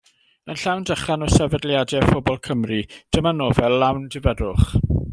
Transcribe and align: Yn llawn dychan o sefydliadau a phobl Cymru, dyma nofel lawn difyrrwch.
Yn 0.51 0.57
llawn 0.61 0.85
dychan 0.89 1.25
o 1.25 1.27
sefydliadau 1.33 1.99
a 2.07 2.09
phobl 2.09 2.41
Cymru, 2.49 2.81
dyma 3.17 3.35
nofel 3.39 3.79
lawn 3.85 4.09
difyrrwch. 4.17 4.69